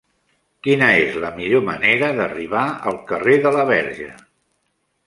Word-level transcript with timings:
Quina 0.67 0.87
és 1.01 1.17
la 1.25 1.31
millor 1.35 1.63
manera 1.67 2.09
d'arribar 2.21 2.65
al 2.93 2.99
carrer 3.13 3.39
de 3.47 3.57
la 3.59 3.69
Verge? 3.75 4.15